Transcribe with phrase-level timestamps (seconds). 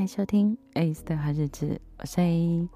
[0.00, 2.66] 欢迎收听 ACE 对话日子，我是 A。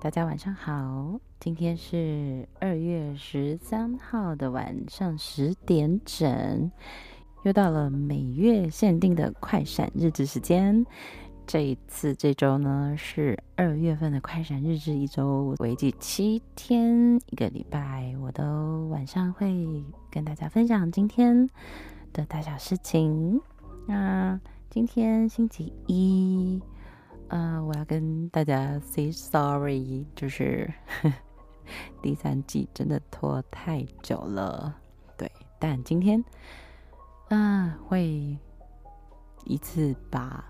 [0.00, 6.72] 大家晚上好，今天是二月十三号的晚上十点整，
[7.44, 10.84] 又到了每月限定的快闪日志时间。
[11.46, 21.48] 这一次这周呢是二月份的快闪日志，一周为期七天，一个礼拜，我都晚上会跟大家分享今天
[22.12, 23.40] 的大小事情。
[23.86, 26.60] 那今天星期一，
[27.28, 30.70] 呃，我要跟大家 say sorry，就是
[31.00, 31.12] 呵
[32.02, 34.76] 第三季真的拖太久了，
[35.16, 36.22] 对，但今天，
[37.30, 38.36] 嗯、会
[39.44, 40.44] 一次把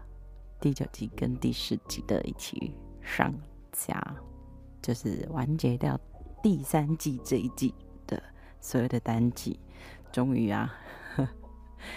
[0.60, 3.32] 第九集跟第十集的一起上
[3.70, 4.16] 架，
[4.82, 5.98] 就是完结掉
[6.42, 7.73] 第三季这一季
[8.08, 8.20] 的
[8.60, 9.60] 所有的单集，
[10.10, 10.74] 终于啊。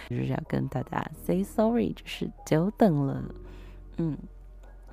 [0.09, 3.23] 就是要跟大家 say sorry，就是久等了，
[3.97, 4.17] 嗯，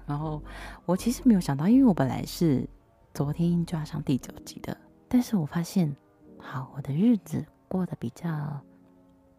[0.07, 0.43] 然后
[0.85, 2.69] 我其实没有想到，因为我本来是
[3.15, 4.77] 昨天就要上第九集的，
[5.09, 5.95] 但是我发现，
[6.39, 8.61] 好，我的日子过得比较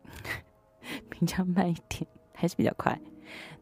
[1.10, 3.00] 比较慢一点，还是比较快，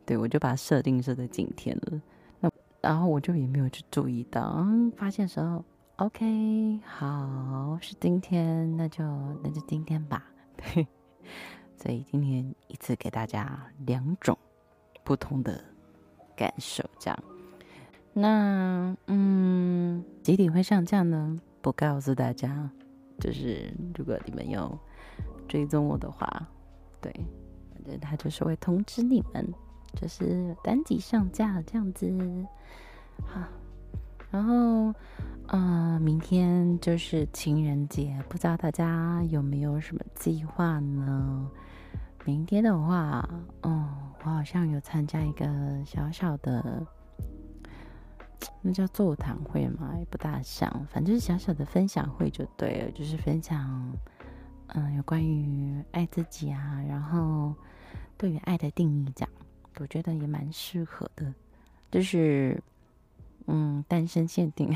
[0.06, 2.02] 对，我就把它设定设在今天了，
[2.39, 2.50] 那
[2.81, 5.63] 然后我就也没有去注意到，嗯，发现时候
[5.97, 9.03] ，OK，好，是今天，那就
[9.44, 10.23] 那就今天吧，
[10.58, 10.88] 对。
[11.75, 14.37] 所以今天一次给大家两种
[15.03, 15.63] 不同的
[16.35, 17.23] 感受，这样。
[18.13, 21.37] 那嗯，几点会上架呢？
[21.61, 22.69] 不告诉大家。
[23.17, 24.77] 就是如果你们有
[25.47, 26.27] 追踪我的话，
[26.99, 27.09] 对，
[27.73, 29.53] 反正他就是会通知你们，
[29.93, 32.11] 就是单集上架这样子。
[33.25, 33.41] 好，
[34.36, 34.94] 然后
[35.47, 41.50] 呃，明天就是情人节，不知道大家有没有什么计划呢？
[42.25, 43.25] 明天的话，
[43.62, 43.88] 哦，
[44.25, 45.45] 我好像有参加一个
[45.85, 46.85] 小小的，
[48.62, 53.90] 那叫座谈会嘛，也不大像，反正是小小的分享会就对了，就是分享，
[54.68, 57.56] 嗯，有关于爱自己啊，然后
[58.18, 59.29] 对于爱的定义这样，
[59.79, 61.34] 我觉得也蛮适合的，
[61.90, 62.62] 就是，
[63.47, 64.75] 嗯，单身限定，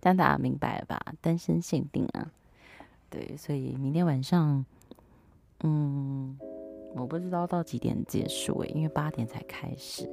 [0.00, 1.00] 这样大家明白了吧？
[1.20, 2.30] 单身限定啊，
[3.10, 4.64] 对，所以明天晚上。
[5.60, 6.38] 嗯，
[6.94, 10.06] 我不知道到几点结束诶，因为八点才开始，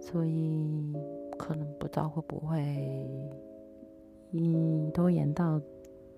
[0.00, 0.92] 所以
[1.38, 3.08] 可能不知道会不会，
[4.32, 5.60] 嗯，拖延到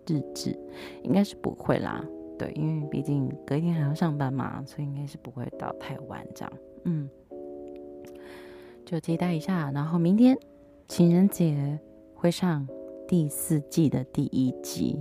[0.07, 0.59] 日志，
[1.03, 2.03] 应该是不会啦。
[2.39, 6.53] 对，因为毕竟隔一天还要上班嘛，所以应该是不会到太晚这样。
[6.85, 7.07] 嗯，
[8.87, 9.71] 就期待一下。
[9.73, 10.39] 然后明天
[10.89, 11.79] 情人节
[12.15, 12.67] 会上
[13.07, 14.99] 第四季的第一集，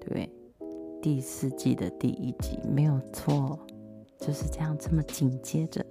[0.00, 0.28] 对不对？
[1.00, 3.58] 第四季的第一集没有错，
[4.18, 5.84] 就是这样这么紧接着。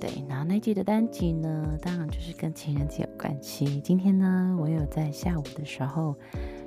[0.00, 3.80] 对，然后那季的单集呢，当然就是跟情人节有关系。
[3.80, 6.16] 今天呢，我有在下午的时候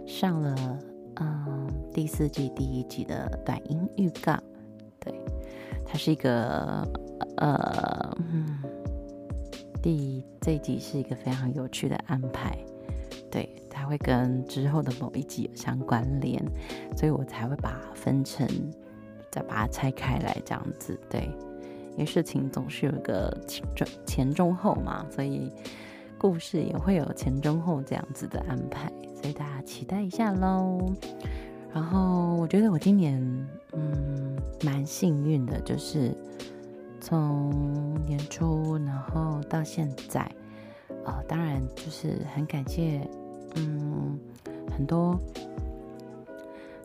[0.06, 0.80] 上了
[1.16, 4.38] 嗯第四季第一集的短音预告。
[5.00, 5.14] 对，
[5.86, 6.88] 它是一个
[7.38, 8.62] 呃嗯，
[9.86, 12.58] 第这一集是一个非常有趣的安排。
[13.30, 13.48] 对。
[13.70, 16.42] 它会跟之后的某一集有相关联，
[16.96, 18.48] 所以我才会把它分成，
[19.30, 20.98] 再把它拆开来这样子。
[21.10, 21.30] 对，
[21.92, 25.52] 因为事情总是有一个前中前中后嘛，所以
[26.18, 28.90] 故事也会有前中后这样子的安排，
[29.22, 30.80] 所以大家期待一下喽。
[31.74, 33.22] 然后我觉得我今年
[33.74, 36.16] 嗯蛮幸运的，就是
[37.06, 40.28] 从年初然后到现在，
[41.06, 43.08] 呃，当然就是很感谢。
[43.58, 44.20] 嗯，
[44.76, 45.16] 很多，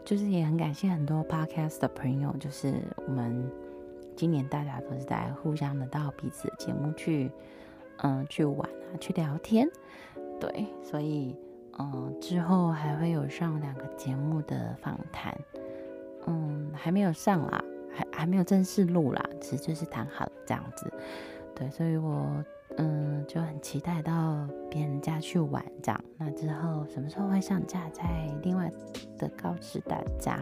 [0.05, 2.75] 就是也很感谢很多 podcast 的朋友，就是
[3.07, 3.51] 我们
[4.15, 7.33] 今年大家都是在互相的到彼此的节目去，
[8.03, 9.67] 嗯，去玩啊，去聊天，
[10.39, 11.35] 对，所以
[11.79, 15.35] 嗯，之后还会有上两个节目的访谈，
[16.27, 17.65] 嗯，还没有上啦，
[18.21, 20.93] 还没有正式录啦，其实就是谈好这样子，
[21.55, 22.45] 对，所以我。
[22.77, 26.05] 嗯，就很期待到别人家去玩这样。
[26.17, 28.05] 那之后什么时候会上架，再
[28.45, 28.71] 另外
[29.19, 30.39] 的告知大家。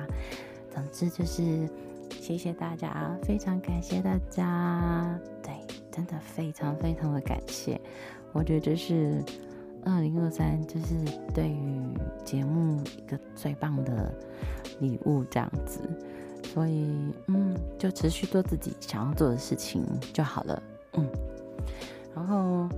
[0.71, 1.67] 总之就是
[2.11, 5.19] 谢谢大家，非常感谢大家。
[5.43, 5.55] 对，
[5.91, 7.81] 真的非常非常的感谢。
[8.33, 9.25] 我觉得这是
[9.87, 10.95] 二零二三，就是
[11.35, 11.83] 对于
[12.25, 14.15] 节目一个最棒的
[14.81, 15.81] 礼物这样子。
[16.59, 16.89] 所以
[17.29, 20.61] 嗯，就持续做自己想要做的事情就好了。
[20.95, 21.09] 嗯。
[22.13, 22.69] 然后，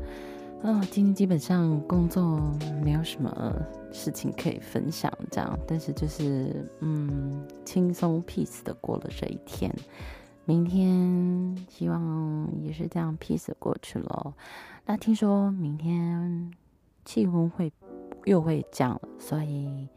[0.62, 2.54] 啊、今天基本上工作
[2.84, 3.54] 没有什么
[3.90, 9.74] 事情可以分享，这样，但是就是，嗯，轻松 peace 的过了这一天。
[10.44, 14.34] 明天希望也是这样 peace 过去咯。
[14.84, 16.52] 那听说明天
[17.06, 17.72] 气温会
[18.26, 19.88] 又会降了，所以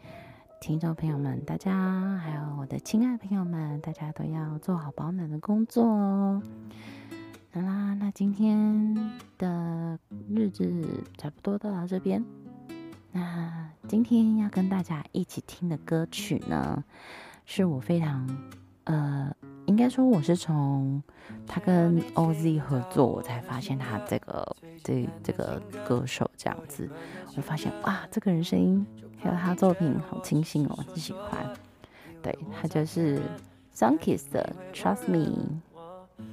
[0.63, 6.42] 听众朋友们，大家还有我的亲爱朋友们，大家都要做好保暖的工作哦。
[7.51, 8.95] 好啦，那今天
[9.38, 10.00] 的
[10.30, 12.24] 日子差不多到了这边。
[13.12, 16.81] 那今天要跟大家一起听的歌曲呢，
[17.44, 18.25] 是我非常
[18.86, 19.36] 呃，
[19.66, 21.02] 应该说我是从
[21.48, 26.90] 他跟 OZ 合作，我才发现他这个这这个歌手这样子，
[27.38, 28.86] 我发现哇，这个人声音
[29.18, 31.54] 还有他作品好清新哦，很喜欢。
[32.22, 33.22] 对，他就是
[33.76, 35.62] Sunkist 的 Trust Me。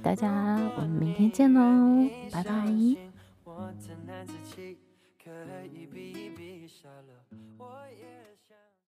[0.03, 2.51] 大家，我们明天见喽，拜拜。